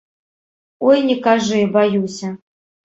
Ой, 0.87 0.97
не 1.11 1.19
кажы, 1.29 1.61
баюся. 1.77 2.37